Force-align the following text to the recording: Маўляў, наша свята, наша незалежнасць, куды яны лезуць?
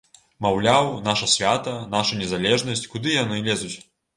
Маўляў, 0.45 0.87
наша 1.09 1.27
свята, 1.35 1.75
наша 1.93 2.19
незалежнасць, 2.25 2.85
куды 2.95 3.09
яны 3.23 3.45
лезуць? 3.51 3.75